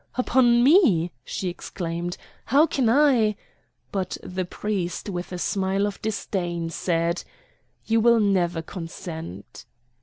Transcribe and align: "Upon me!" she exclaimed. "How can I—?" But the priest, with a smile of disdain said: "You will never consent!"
"Upon 0.15 0.63
me!" 0.63 1.11
she 1.23 1.47
exclaimed. 1.47 2.17
"How 2.45 2.65
can 2.65 2.89
I—?" 2.89 3.35
But 3.91 4.17
the 4.23 4.45
priest, 4.45 5.09
with 5.09 5.31
a 5.31 5.37
smile 5.37 5.85
of 5.85 6.01
disdain 6.01 6.71
said: 6.71 7.23
"You 7.85 7.99
will 7.99 8.19
never 8.19 8.63
consent!" 8.63 9.67